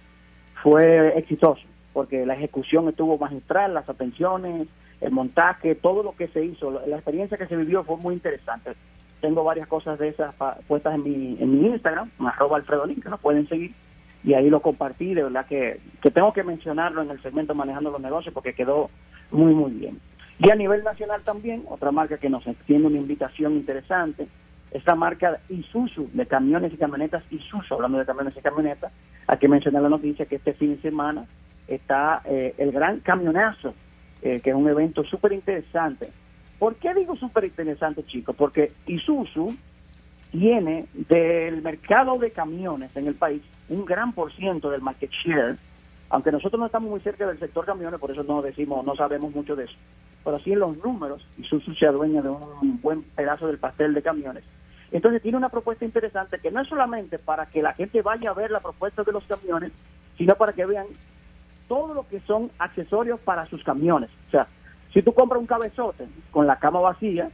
fue 0.64 1.18
exitoso, 1.18 1.60
porque 1.92 2.24
la 2.24 2.32
ejecución 2.32 2.88
estuvo 2.88 3.18
magistral, 3.18 3.74
las 3.74 3.86
atenciones, 3.86 4.66
el 5.02 5.10
montaje, 5.10 5.74
todo 5.74 6.02
lo 6.02 6.16
que 6.16 6.26
se 6.28 6.42
hizo, 6.42 6.70
la 6.86 6.96
experiencia 6.96 7.36
que 7.36 7.46
se 7.46 7.54
vivió 7.54 7.84
fue 7.84 7.98
muy 7.98 8.14
interesante. 8.14 8.72
Tengo 9.20 9.44
varias 9.44 9.68
cosas 9.68 9.98
de 9.98 10.08
esas 10.08 10.34
puestas 10.66 10.94
en 10.94 11.02
mi, 11.02 11.36
en 11.38 11.60
mi 11.60 11.66
Instagram, 11.68 12.10
arroba 12.18 12.56
Alfredo 12.56 12.86
Link, 12.86 13.02
que 13.02 13.10
nos 13.10 13.20
pueden 13.20 13.46
seguir, 13.46 13.74
y 14.24 14.32
ahí 14.32 14.48
lo 14.48 14.60
compartí, 14.60 15.12
de 15.12 15.24
verdad 15.24 15.44
que, 15.44 15.80
que 16.00 16.10
tengo 16.10 16.32
que 16.32 16.42
mencionarlo 16.42 17.02
en 17.02 17.10
el 17.10 17.20
segmento 17.20 17.54
Manejando 17.54 17.90
los 17.90 18.00
Negocios, 18.00 18.32
porque 18.32 18.54
quedó 18.54 18.88
muy, 19.30 19.52
muy 19.52 19.72
bien. 19.72 20.00
Y 20.38 20.50
a 20.50 20.54
nivel 20.54 20.82
nacional 20.82 21.20
también, 21.24 21.64
otra 21.68 21.92
marca 21.92 22.16
que 22.16 22.30
nos 22.30 22.46
extiende 22.46 22.86
una 22.86 22.96
invitación 22.96 23.52
interesante, 23.52 24.28
esta 24.70 24.94
marca 24.94 25.40
Isuzu 25.50 26.08
de 26.14 26.24
camiones 26.24 26.72
y 26.72 26.78
camionetas 26.78 27.22
Isuzu, 27.30 27.74
hablando 27.74 27.98
de 27.98 28.06
camiones 28.06 28.34
y 28.34 28.40
camionetas, 28.40 28.92
hay 29.26 29.38
que 29.38 29.48
mencionar 29.48 29.82
la 29.82 29.88
noticia 29.88 30.26
que 30.26 30.36
este 30.36 30.52
fin 30.54 30.76
de 30.76 30.82
semana 30.82 31.26
está 31.66 32.22
eh, 32.24 32.54
el 32.58 32.72
gran 32.72 33.00
camionazo, 33.00 33.74
eh, 34.22 34.40
que 34.40 34.50
es 34.50 34.56
un 34.56 34.68
evento 34.68 35.04
súper 35.04 35.32
interesante. 35.32 36.08
¿Por 36.58 36.76
qué 36.76 36.94
digo 36.94 37.16
súper 37.16 37.44
interesante, 37.44 38.04
chicos? 38.04 38.34
Porque 38.36 38.72
Isuzu 38.86 39.54
tiene 40.30 40.86
del 40.94 41.62
mercado 41.62 42.18
de 42.18 42.30
camiones 42.30 42.94
en 42.96 43.06
el 43.06 43.14
país 43.14 43.42
un 43.68 43.84
gran 43.84 44.12
por 44.12 44.32
ciento 44.32 44.70
del 44.70 44.82
market 44.82 45.10
share, 45.10 45.56
aunque 46.10 46.32
nosotros 46.32 46.60
no 46.60 46.66
estamos 46.66 46.90
muy 46.90 47.00
cerca 47.00 47.26
del 47.26 47.38
sector 47.38 47.64
camiones, 47.64 47.98
por 47.98 48.10
eso 48.10 48.22
no 48.24 48.42
decimos, 48.42 48.84
no 48.84 48.94
sabemos 48.94 49.34
mucho 49.34 49.56
de 49.56 49.64
eso, 49.64 49.74
pero 50.22 50.38
sí 50.40 50.52
en 50.52 50.60
los 50.60 50.76
números, 50.78 51.26
su 51.48 51.60
se 51.60 51.86
adueña 51.86 52.20
de 52.20 52.28
un 52.28 52.80
buen 52.82 53.02
pedazo 53.02 53.46
del 53.46 53.58
pastel 53.58 53.94
de 53.94 54.02
camiones. 54.02 54.44
Entonces 54.94 55.22
tiene 55.22 55.36
una 55.36 55.48
propuesta 55.48 55.84
interesante 55.84 56.38
que 56.38 56.52
no 56.52 56.60
es 56.60 56.68
solamente 56.68 57.18
para 57.18 57.46
que 57.46 57.60
la 57.60 57.74
gente 57.74 58.00
vaya 58.00 58.30
a 58.30 58.32
ver 58.32 58.52
la 58.52 58.60
propuesta 58.60 59.02
de 59.02 59.10
los 59.10 59.24
camiones, 59.24 59.72
sino 60.16 60.36
para 60.36 60.52
que 60.52 60.64
vean 60.64 60.86
todo 61.66 61.94
lo 61.94 62.06
que 62.06 62.20
son 62.20 62.52
accesorios 62.60 63.20
para 63.20 63.44
sus 63.46 63.64
camiones. 63.64 64.08
O 64.28 64.30
sea, 64.30 64.46
si 64.92 65.02
tú 65.02 65.12
compras 65.12 65.40
un 65.40 65.48
cabezote 65.48 66.06
con 66.30 66.46
la 66.46 66.60
cama 66.60 66.78
vacía 66.78 67.28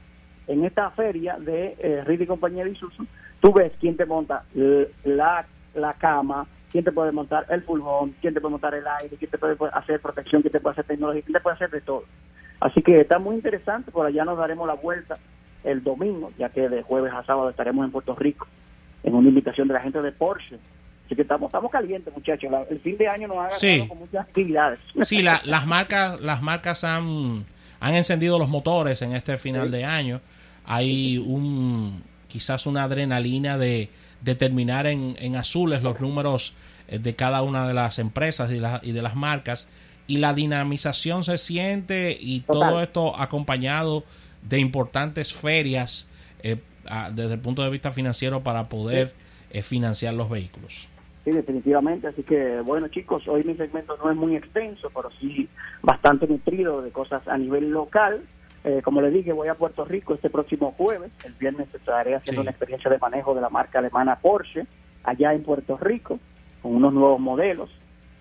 en 0.47 0.65
esta 0.65 0.89
feria 0.93 1.37
de 1.39 1.77
eh, 1.79 2.17
y 2.19 2.27
compañía 2.27 2.65
de 2.65 2.71
Isuzu, 2.71 3.05
tú 3.41 3.53
ves 3.53 3.73
quién 3.79 3.95
te 3.95 4.07
monta 4.07 4.45
la, 5.05 5.45
la 5.75 5.93
cama, 5.93 6.47
quién 6.73 6.83
te 6.83 6.93
puede 6.93 7.13
montar 7.13 7.45
el 7.51 7.63
pulmón, 7.63 8.15
quién 8.23 8.33
te 8.33 8.41
puede 8.41 8.53
montar 8.53 8.75
el 8.75 8.87
aire, 8.87 9.19
quién 9.19 9.31
te 9.31 9.37
puede 9.37 9.59
hacer 9.75 10.01
protección, 10.01 10.41
quién 10.41 10.53
te 10.53 10.61
puede 10.61 10.73
hacer 10.73 10.87
tecnología, 10.87 11.21
quién 11.21 11.35
te 11.35 11.41
puede 11.41 11.57
hacer 11.57 11.69
de 11.69 11.83
todo. 11.83 12.05
Así 12.59 12.81
que 12.81 13.03
está 13.03 13.19
muy 13.19 13.35
interesante, 13.35 13.91
por 13.91 14.07
allá 14.07 14.25
nos 14.25 14.39
daremos 14.39 14.67
la 14.67 14.75
vuelta 14.75 15.19
el 15.65 15.83
domingo, 15.83 16.33
ya 16.39 16.49
que 16.49 16.69
de 16.69 16.83
jueves 16.83 17.13
a 17.13 17.25
sábado 17.25 17.49
estaremos 17.49 17.85
en 17.85 17.91
Puerto 17.91 18.15
Rico, 18.15 18.47
en 19.03 19.15
una 19.15 19.29
invitación 19.29 19.69
de 19.69 19.75
la 19.75 19.81
gente 19.81 20.01
de 20.01 20.13
Porsche. 20.13 20.59
Así 21.07 21.17
que 21.17 21.23
estamos, 21.23 21.49
estamos 21.49 21.71
calientes, 21.71 22.15
muchachos. 22.15 22.51
el 22.71 22.79
fin 22.81 22.97
de 22.97 23.09
año 23.09 23.29
nos 23.29 23.39
ha 23.39 23.51
sí. 23.51 23.85
con 23.89 23.99
muchas 23.99 24.27
actividades. 24.27 24.79
Sí, 25.03 25.23
las 25.23 25.67
marcas, 25.67 26.21
las 26.21 26.41
marcas 26.41 26.85
han, 26.85 27.45
han 27.81 27.95
encendido 27.95 28.39
los 28.39 28.49
motores 28.49 29.03
en 29.03 29.13
este 29.13 29.37
final 29.37 29.71
de 29.71 29.85
año. 29.85 30.21
Hay 30.65 31.19
un 31.19 32.03
quizás 32.29 32.67
una 32.67 32.85
adrenalina 32.85 33.59
de, 33.59 33.91
de 34.21 34.35
terminar 34.37 34.87
en, 34.87 35.17
en 35.19 35.35
azules 35.37 35.83
los 35.83 36.01
números 36.01 36.55
eh, 36.89 36.99
de 36.99 37.17
cada 37.17 37.43
una 37.43 37.67
de 37.67 37.75
las 37.75 37.99
empresas 37.99 38.51
y, 38.51 38.63
y 38.89 38.93
de 38.93 39.03
las 39.03 39.17
marcas 39.17 39.69
y 40.07 40.19
la 40.19 40.35
dinamización 40.35 41.23
se 41.23 41.39
siente 41.39 42.17
y 42.19 42.41
todo 42.41 42.83
esto 42.83 43.19
acompañado 43.21 44.05
de 44.43 44.59
importantes 44.59 45.33
ferias 45.33 46.09
eh, 46.43 46.57
desde 47.13 47.35
el 47.35 47.41
punto 47.41 47.63
de 47.63 47.71
vista 47.71 47.93
financiero 47.93 48.41
para 48.41 48.69
poder 48.69 49.13
eh, 49.51 49.63
financiar 49.63 50.15
los 50.15 50.29
vehículos. 50.31 50.89
Sí, 51.25 51.33
definitivamente. 51.33 52.09
Así 52.09 52.23
que, 52.23 52.61
bueno, 52.61 52.89
chicos, 52.89 53.29
hoy 53.29 53.45
mi 53.45 53.55
segmento 53.55 53.97
no 54.03 54.11
es 54.11 54.17
muy 54.17 54.37
extenso, 54.37 54.91
pero 54.95 55.11
sí 55.21 55.49
bastante 55.83 56.27
nutrido 56.27 56.83
de 56.83 56.91
cosas 56.91 57.27
a 57.29 57.37
nivel 57.37 57.71
local. 57.71 58.23
Eh, 58.65 58.81
como 58.83 59.01
les 59.01 59.13
dije, 59.13 59.33
voy 59.33 59.49
a 59.49 59.55
Puerto 59.55 59.85
Rico 59.85 60.15
este 60.15 60.31
próximo 60.31 60.73
jueves. 60.77 61.11
El 61.25 61.35
viernes 61.35 61.69
estaré 61.75 62.15
haciendo 62.15 62.43
una 62.43 62.51
experiencia 62.51 62.91
de 62.91 62.99
manejo 62.99 63.35
de 63.35 63.41
la 63.41 63.51
marca 63.51 63.79
alemana 63.79 64.19
Porsche 64.19 64.67
allá 65.05 65.33
en 65.33 65.43
Puerto 65.43 65.77
Rico 65.79 66.19
con 66.63 66.75
unos 66.75 66.93
nuevos 66.93 67.21
modelos. 67.21 67.71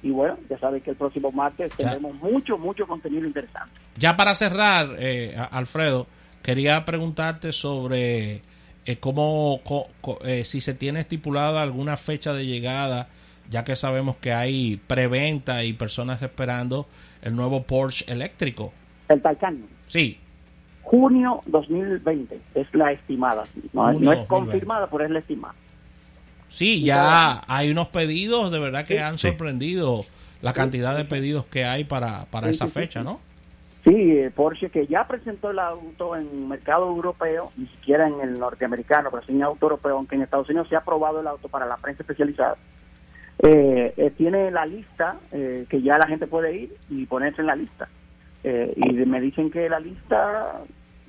Y 0.02 0.12
bueno, 0.12 0.38
ya 0.50 0.58
sabes 0.60 0.82
que 0.82 0.92
el 0.92 0.96
próximo 0.96 1.32
martes 1.32 1.72
tendremos 1.76 2.16
mucho, 2.16 2.58
mucho 2.58 2.88
contenido 2.88 3.28
interesante. 3.28 3.72
Ya 3.98 4.16
para 4.16 4.34
cerrar, 4.34 4.96
eh, 4.98 5.36
Alfredo, 5.52 6.08
quería 6.42 6.86
preguntarte 6.86 7.52
sobre 7.52 8.42
eh, 8.86 8.98
cómo, 9.00 9.60
eh, 10.24 10.46
si 10.46 10.62
se 10.62 10.74
tiene 10.74 11.02
estipulada 11.02 11.62
alguna 11.62 11.98
fecha 11.98 12.34
de 12.34 12.46
llegada, 12.46 13.10
ya 13.50 13.64
que 13.64 13.76
sabemos 13.76 14.16
que 14.18 14.32
hay 14.32 14.78
preventa 14.88 15.64
y 15.64 15.74
personas 15.74 16.22
esperando 16.22 16.88
el 17.22 17.36
nuevo 17.36 17.64
Porsche 17.64 18.12
eléctrico. 18.12 18.72
El 19.10 19.22
Taycan. 19.22 19.64
Sí. 19.88 20.20
Junio 20.84 21.42
2020 21.48 22.40
es 22.56 22.74
la 22.74 22.92
estimada. 22.92 23.44
No, 23.74 24.12
es 24.12 24.26
confirmada, 24.28 24.88
pero 24.90 25.06
es 25.06 25.12
la 25.12 25.20
estimada. 25.20 25.54
Sí, 26.50 26.84
ya 26.84 27.44
hay 27.48 27.70
unos 27.72 27.88
pedidos 27.88 28.52
de 28.52 28.60
verdad 28.60 28.86
que 28.86 29.00
han 29.00 29.18
sorprendido 29.18 30.02
la 30.42 30.54
cantidad 30.54 30.98
de 30.98 31.06
pedidos 31.06 31.46
que 31.46 31.64
hay 31.64 31.84
para, 31.84 32.26
para 32.26 32.50
esa 32.50 32.68
fecha, 32.68 33.04
¿no? 33.04 33.20
Sí, 33.84 33.94
eh, 33.96 34.32
Porsche 34.36 34.70
que 34.70 34.88
ya 34.88 35.08
presentó 35.08 35.52
el 35.52 35.60
auto 35.60 36.16
en 36.16 36.50
mercado 36.50 36.88
europeo, 36.88 37.52
ni 37.56 37.68
siquiera 37.68 38.08
en 38.08 38.20
el 38.20 38.38
norteamericano, 38.38 39.10
pero 39.10 39.24
sí 39.26 39.32
en 39.32 39.44
auto 39.44 39.68
europeo, 39.68 39.96
aunque 39.96 40.16
en 40.16 40.24
Estados 40.24 40.50
Unidos 40.50 40.68
se 40.68 40.76
ha 40.76 40.80
aprobado 40.80 41.22
el 41.22 41.28
auto 41.28 41.48
para 41.48 41.66
la 41.66 41.78
prensa 41.78 42.04
especializada. 42.04 42.58
Eh, 43.42 43.94
eh, 43.96 44.12
tiene 44.18 44.52
la 44.52 44.66
lista 44.66 45.18
que 45.32 45.82
ya 45.82 45.98
la 45.98 46.08
gente 46.08 46.28
puede 46.28 46.58
ir 46.58 46.76
y 46.90 47.06
ponerse 47.06 47.40
en 47.42 47.48
la 47.48 47.56
lista. 47.56 47.88
y 48.44 48.92
me 49.06 49.22
dicen 49.22 49.50
que 49.50 49.70
la 49.70 49.80
lista 49.80 50.62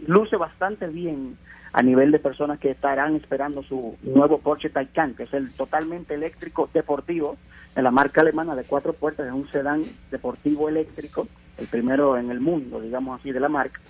luce 0.07 0.37
bastante 0.37 0.87
bien 0.87 1.37
a 1.73 1.83
nivel 1.83 2.11
de 2.11 2.19
personas 2.19 2.59
que 2.59 2.71
estarán 2.71 3.17
esperando 3.17 3.63
su 3.63 3.97
nuevo 4.03 4.39
Porsche 4.39 4.71
Taycan, 4.71 5.15
que 5.15 5.25
es 5.25 5.33
el 5.33 5.53
totalmente 5.53 6.15
eléctrico 6.15 6.69
deportivo 6.73 7.37
de 7.75 7.83
la 7.83 7.91
marca 7.91 8.23
alemana 8.23 8.55
de 8.57 8.65
cuatro 8.65 8.93
puertas, 8.93 9.27
es 9.27 9.33
un 9.33 9.49
sedán 9.51 9.85
deportivo 10.11 10.69
eléctrico, 10.69 11.29
el 11.59 11.67
primero 11.67 12.19
en 12.19 12.31
el 12.31 12.41
mundo, 12.41 12.81
digamos 12.81 13.21
así, 13.21 13.31
de 13.31 13.41
la 13.41 13.49
marca. 13.49 13.81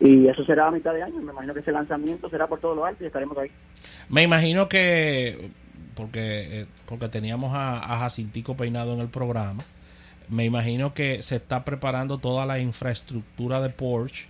Y 0.00 0.28
eso 0.28 0.44
será 0.44 0.68
a 0.68 0.70
mitad 0.70 0.94
de 0.94 1.02
año, 1.02 1.20
me 1.20 1.32
imagino 1.32 1.54
que 1.54 1.60
ese 1.60 1.72
lanzamiento 1.72 2.30
será 2.30 2.46
por 2.46 2.60
todo 2.60 2.76
lo 2.76 2.84
alto 2.84 3.02
y 3.02 3.08
estaremos 3.08 3.36
ahí. 3.36 3.50
Me 4.08 4.22
imagino 4.22 4.68
que, 4.68 5.50
porque, 5.96 6.60
eh, 6.60 6.66
porque 6.86 7.08
teníamos 7.08 7.52
a, 7.54 7.78
a 7.78 7.98
Jacintico 7.98 8.56
Peinado 8.56 8.94
en 8.94 9.00
el 9.00 9.08
programa, 9.08 9.64
me 10.28 10.44
imagino 10.44 10.94
que 10.94 11.22
se 11.24 11.36
está 11.36 11.64
preparando 11.64 12.18
toda 12.18 12.46
la 12.46 12.60
infraestructura 12.60 13.60
de 13.60 13.70
Porsche 13.70 14.28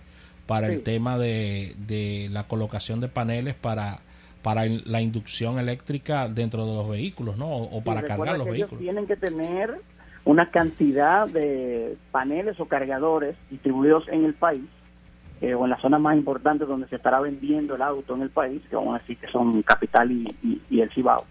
para 0.49 0.65
el 0.65 0.81
tema 0.81 1.19
de, 1.19 1.75
de, 1.77 2.27
la 2.31 2.47
colocación 2.47 2.99
de 2.99 3.07
paneles 3.07 3.53
para 3.53 3.99
para 4.41 4.63
la 4.65 4.99
inducción 4.99 5.59
eléctrica 5.59 6.27
dentro 6.27 6.65
de 6.65 6.73
los 6.73 6.89
vehículos, 6.89 7.37
¿no? 7.37 7.49
O, 7.49 7.83
para 7.83 8.01
cargar 8.01 8.37
los 8.37 8.47
vehículos. 8.47 8.79
tienen 8.79 9.05
que 9.05 9.15
tener 9.15 9.79
una 10.25 10.49
cantidad 10.49 11.27
de 11.27 11.95
paneles 12.09 12.59
o 12.59 12.65
cargadores 12.65 13.35
distribuidos 13.51 14.07
en 14.07 14.25
el 14.25 14.33
país 14.33 14.63
eh, 15.41 15.53
o 15.53 15.65
en 15.65 15.69
las 15.69 15.81
zonas 15.81 16.01
más 16.01 16.17
importantes 16.17 16.67
donde 16.67 16.87
se 16.87 16.95
estará 16.95 17.19
vendiendo 17.19 17.75
el 17.75 17.81
auto 17.83 18.15
en 18.15 18.23
el 18.23 18.31
país, 18.31 18.61
que 18.69 18.75
vamos 18.75 18.95
a 18.95 18.99
decir 18.99 19.17
que 19.17 19.27
son 19.27 19.61
Capital 19.61 20.11
y, 20.11 20.81
el 20.81 20.89
Cibao. 20.93 21.25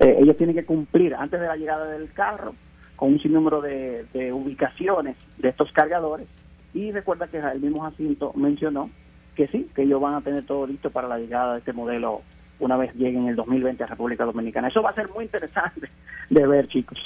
Eh, 0.00 0.16
ellos 0.20 0.36
tienen 0.36 0.56
que 0.56 0.64
cumplir 0.64 1.14
antes 1.14 1.38
de 1.38 1.46
la 1.46 1.56
llegada 1.56 1.86
del 1.86 2.10
carro 2.12 2.54
con 2.96 3.12
un 3.12 3.20
sinnúmero 3.20 3.60
de, 3.60 4.06
de 4.12 4.32
ubicaciones 4.32 5.16
de 5.36 5.50
estos 5.50 5.70
cargadores 5.70 6.26
y 6.74 6.92
recuerda 6.92 7.28
que 7.28 7.38
el 7.38 7.60
mismo 7.60 7.80
Jacinto 7.82 8.32
mencionó 8.34 8.90
que 9.34 9.48
sí, 9.48 9.70
que 9.74 9.82
ellos 9.82 10.00
van 10.00 10.14
a 10.14 10.20
tener 10.20 10.44
todo 10.44 10.66
listo 10.66 10.90
para 10.90 11.08
la 11.08 11.18
llegada 11.18 11.52
de 11.52 11.58
este 11.60 11.72
modelo 11.72 12.22
una 12.60 12.76
vez 12.76 12.92
llegue 12.94 13.18
en 13.18 13.28
el 13.28 13.36
2020 13.36 13.84
a 13.84 13.86
República 13.86 14.24
Dominicana. 14.24 14.68
Eso 14.68 14.82
va 14.82 14.90
a 14.90 14.94
ser 14.94 15.08
muy 15.10 15.24
interesante 15.24 15.88
de 16.28 16.46
ver, 16.46 16.68
chicos. 16.68 16.98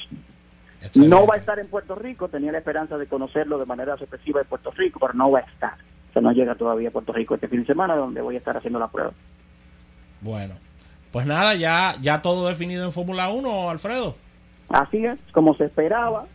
No 0.97 1.27
va 1.27 1.37
a 1.37 1.39
estar 1.39 1.59
en 1.59 1.69
Puerto 1.69 1.95
Rico, 1.95 2.29
tenía 2.29 2.51
la 2.51 2.59
esperanza 2.59 2.99
de 2.99 3.07
conocerlo 3.07 3.59
de 3.59 3.67
manera 3.67 3.97
sorpresiva 3.97 4.41
en 4.41 4.47
Puerto 4.47 4.71
Rico, 4.73 4.99
pero 4.99 5.13
no 5.15 5.31
va 5.31 5.41
a 5.41 5.43
estar. 5.43 5.75
O 6.11 6.13
sea, 6.13 6.23
no 6.23 6.33
llega 6.33 6.55
todavía 6.55 6.89
a 6.89 6.93
Puerto 6.93 7.13
Rico 7.13 7.35
este 7.35 7.49
fin 7.49 7.61
de 7.61 7.67
semana, 7.67 7.95
donde 7.95 8.21
voy 8.21 8.35
a 8.35 8.39
estar 8.39 8.57
haciendo 8.57 8.79
la 8.79 8.89
prueba. 8.89 9.13
Bueno, 10.21 10.55
pues 11.13 11.27
nada, 11.27 11.55
ya, 11.55 11.97
ya 12.01 12.23
todo 12.23 12.49
definido 12.49 12.85
en 12.85 12.93
Fórmula 12.93 13.31
1, 13.31 13.71
Alfredo. 13.71 14.17
Así 14.69 15.05
es, 15.05 15.19
como 15.33 15.55
se 15.55 15.67
esperaba, 15.67 16.27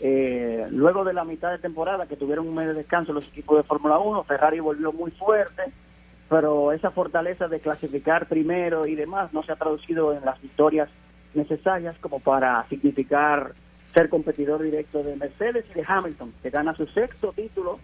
eh, 0.00 0.66
luego 0.70 1.04
de 1.04 1.12
la 1.12 1.24
mitad 1.24 1.50
de 1.50 1.58
temporada 1.58 2.06
que 2.06 2.16
tuvieron 2.16 2.48
un 2.48 2.54
mes 2.54 2.68
de 2.68 2.74
descanso 2.74 3.12
los 3.12 3.26
equipos 3.28 3.58
de 3.58 3.64
Fórmula 3.64 3.98
1, 3.98 4.24
Ferrari 4.24 4.60
volvió 4.60 4.92
muy 4.92 5.10
fuerte, 5.10 5.62
pero 6.28 6.72
esa 6.72 6.90
fortaleza 6.90 7.48
de 7.48 7.60
clasificar 7.60 8.26
primero 8.26 8.86
y 8.86 8.94
demás 8.94 9.32
no 9.32 9.42
se 9.42 9.52
ha 9.52 9.56
traducido 9.56 10.14
en 10.14 10.24
las 10.24 10.40
victorias 10.40 10.88
necesarias 11.34 11.96
como 12.00 12.20
para 12.20 12.66
significar 12.68 13.52
ser 13.92 14.08
competidor 14.08 14.62
directo 14.62 15.02
de 15.02 15.16
Mercedes 15.16 15.64
y 15.70 15.74
de 15.74 15.84
Hamilton, 15.86 16.32
que 16.42 16.50
gana 16.50 16.74
su 16.74 16.86
sexto 16.86 17.32
título 17.32 17.78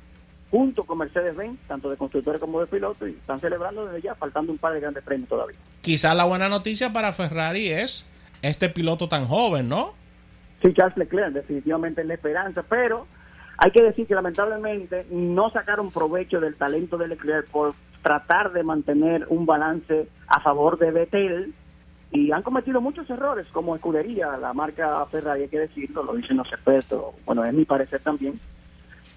junto 0.51 0.85
con 0.85 0.99
Mercedes-Benz, 0.99 1.59
tanto 1.67 1.91
de 1.91 1.97
constructores 1.97 2.41
como 2.41 2.61
de 2.61 2.67
pilotos, 2.67 3.09
y 3.09 3.13
están 3.13 3.41
celebrando 3.41 3.85
desde 3.87 4.03
ya, 4.03 4.15
faltando 4.15 4.53
un 4.53 4.59
par 4.59 4.73
de 4.73 4.81
grandes 4.81 5.03
premios 5.03 5.29
todavía. 5.29 5.59
Quizás 5.81 6.17
la 6.17 6.25
buena 6.25 6.49
noticia 6.49 6.93
para 6.93 7.13
Ferrari 7.13 7.71
es 7.71 8.07
este 8.43 8.69
piloto 8.69 9.09
tan 9.09 9.27
joven, 9.27 9.69
¿no? 9.69 9.95
Sí, 10.63 10.73
Charles 10.73 10.97
Leclerc, 10.97 11.33
definitivamente 11.33 12.01
es 12.01 12.07
la 12.07 12.15
esperanza, 12.15 12.63
pero 12.69 13.07
hay 13.59 13.71
que 13.71 13.83
decir 13.83 14.07
que 14.07 14.15
lamentablemente 14.15 15.07
no 15.11 15.51
sacaron 15.51 15.91
provecho 15.91 16.41
del 16.41 16.57
talento 16.57 16.97
de 16.97 17.09
Leclerc 17.09 17.49
por 17.49 17.75
tratar 18.03 18.53
de 18.53 18.63
mantener 18.63 19.27
un 19.29 19.47
balance 19.47 20.09
a 20.29 20.41
favor 20.41 20.79
de 20.79 20.91
Vettel 20.91 21.55
y 22.13 22.31
han 22.33 22.43
cometido 22.43 22.81
muchos 22.81 23.09
errores 23.11 23.47
como 23.49 23.75
escudería, 23.75 24.37
la 24.37 24.53
marca 24.53 25.05
Ferrari, 25.07 25.43
hay 25.43 25.49
que 25.49 25.59
decirlo, 25.59 26.05
lo 26.05 26.15
dicen 26.15 26.37
los 26.37 26.49
expertos, 26.53 27.15
bueno, 27.25 27.45
es 27.45 27.53
mi 27.53 27.65
parecer 27.65 28.01
también, 28.01 28.39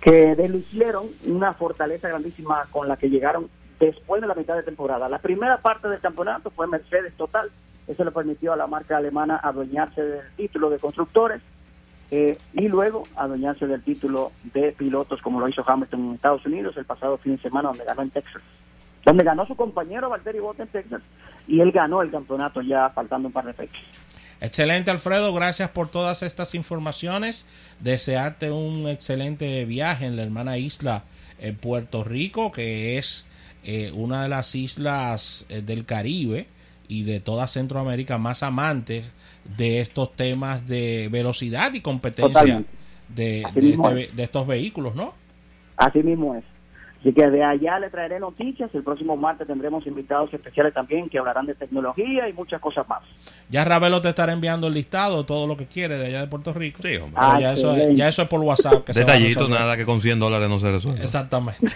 que 0.02 0.36
deslucieron 0.36 1.08
una 1.28 1.54
fortaleza 1.54 2.10
grandísima 2.10 2.66
con 2.72 2.88
la 2.88 2.98
que 2.98 3.10
llegaron 3.10 3.50
después 3.80 4.22
de 4.22 4.28
la 4.28 4.36
mitad 4.36 4.56
de 4.56 4.64
temporada. 4.64 5.08
La 5.08 5.20
primera 5.20 5.58
parte 5.58 5.88
del 5.88 6.00
campeonato 6.00 6.50
fue 6.50 6.68
Mercedes 6.68 7.14
total, 7.16 7.50
eso 7.90 8.04
le 8.04 8.12
permitió 8.12 8.54
a 8.54 8.56
la 8.56 8.68
marca 8.68 8.98
alemana 8.98 9.38
adueñarse 9.38 10.02
del 10.02 10.32
título 10.38 10.70
de 10.70 10.78
constructores 10.78 11.42
eh, 12.12 12.38
y 12.54 12.68
luego 12.68 13.04
adueñarse 13.16 13.66
del 13.66 13.84
título 13.84 14.32
de 14.54 14.72
pilotos, 14.74 15.22
como 15.24 15.40
lo 15.40 15.50
hizo 15.50 15.64
Hamilton 15.66 16.00
en 16.00 16.14
Estados 16.14 16.46
Unidos 16.46 16.78
el 16.78 16.86
pasado 16.86 17.18
fin 17.18 17.36
de 17.36 17.42
semana, 17.42 17.70
donde 17.70 17.86
ganó 17.86 18.04
en 18.04 18.12
Texas. 18.12 18.44
Donde 19.04 19.24
ganó 19.24 19.48
su 19.48 19.56
compañero 19.56 20.08
Valtteri 20.08 20.40
Bottas 20.40 20.68
en 20.68 20.72
Texas 20.72 21.02
y 21.48 21.62
él 21.62 21.72
ganó 21.72 22.04
el 22.04 22.12
campeonato 22.12 22.62
ya 22.62 22.90
faltando 22.92 23.28
un 23.28 23.34
par 23.34 23.46
de 23.46 23.54
fechas. 23.54 23.82
Excelente 24.40 24.92
Alfredo, 24.92 25.34
gracias 25.34 25.72
por 25.72 25.88
todas 25.88 26.22
estas 26.22 26.54
informaciones. 26.54 27.48
Desearte 27.80 28.52
un 28.52 28.88
excelente 28.88 29.66
viaje 29.66 30.06
en 30.06 30.16
la 30.16 30.22
hermana 30.22 30.60
isla 30.60 31.06
en 31.40 31.56
Puerto 31.56 32.04
Rico, 32.04 32.52
que 32.52 33.00
es 33.00 33.26
eh, 33.64 33.92
una 33.96 34.24
de 34.24 34.30
las 34.30 34.54
islas 34.54 35.48
eh, 35.50 35.62
del 35.62 35.86
Caribe 35.86 36.48
y 36.90 37.04
de 37.04 37.22
toda 37.22 37.48
Centroamérica 37.48 38.18
más 38.18 38.44
amantes 38.44 39.14
de 39.58 39.80
estos 39.80 40.12
temas 40.12 40.68
de 40.68 41.08
velocidad 41.10 41.74
y 41.74 41.82
competencia 41.82 42.64
de, 43.08 43.42
este 43.42 44.16
de 44.16 44.24
estos 44.24 44.46
vehículos, 44.46 44.96
¿no? 44.96 45.14
Así 45.78 46.04
mismo 46.04 46.36
es. 46.36 46.44
Así 47.00 47.14
que 47.14 47.30
de 47.30 47.44
allá 47.44 47.80
le 47.80 47.90
traeré 47.90 48.20
noticias. 48.20 48.70
El 48.74 48.84
próximo 48.84 49.16
martes 49.16 49.48
tendremos 49.48 49.88
invitados 49.88 50.34
especiales 50.34 50.74
también 50.74 51.08
que 51.08 51.18
hablarán 51.18 51.46
de 51.46 51.56
tecnología 51.56 52.28
y 52.28 52.34
muchas 52.34 52.60
cosas 52.60 52.90
más. 52.90 53.02
Ya 53.50 53.64
Ravelo 53.64 54.02
te 54.02 54.10
estará 54.10 54.34
enviando 54.34 54.68
el 54.68 54.74
listado, 54.74 55.26
todo 55.26 55.48
lo 55.48 55.56
que 55.56 55.66
quiere 55.66 55.98
de 55.98 56.08
allá 56.08 56.22
de 56.22 56.28
Puerto 56.28 56.52
Rico. 56.52 56.82
Sí, 56.82 56.98
hombre. 56.98 57.16
Ah, 57.16 57.40
ya, 57.40 57.54
eso 57.54 57.74
es, 57.74 57.96
ya, 57.96 58.10
eso 58.10 58.24
es, 58.24 58.28
por 58.28 58.42
WhatsApp. 58.42 58.86
Detallito, 58.90 59.48
nada 59.48 59.78
que 59.78 59.86
con 59.86 60.02
100 60.02 60.20
dólares 60.20 60.50
no 60.50 60.60
se 60.60 60.72
resuelve. 60.72 61.02
Exactamente. 61.02 61.68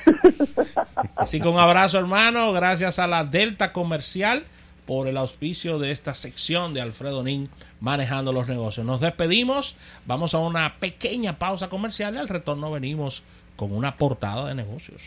Así 1.16 1.40
que 1.40 1.48
un 1.48 1.58
abrazo, 1.58 2.00
hermano. 2.00 2.52
Gracias 2.52 3.00
a 3.00 3.08
la 3.08 3.24
Delta 3.24 3.72
Comercial 3.72 4.44
por 4.86 5.08
el 5.08 5.18
auspicio 5.18 5.80
de 5.80 5.92
esta 5.92 6.14
sección 6.14 6.74
de 6.74 6.82
Alfredo 6.82 7.24
Nin 7.24 7.50
manejando 7.80 8.34
los 8.34 8.48
negocios. 8.48 8.86
Nos 8.86 9.02
despedimos. 9.02 9.76
Vamos 10.06 10.34
a 10.34 10.40
una 10.40 10.74
pequeña 10.76 11.40
pausa 11.40 11.70
comercial 11.70 12.16
y 12.16 12.18
al 12.18 12.28
retorno 12.28 12.72
venimos 12.72 13.24
con 13.56 13.72
una 13.72 13.98
portada 13.98 14.48
de 14.48 14.56
negocios. 14.56 15.02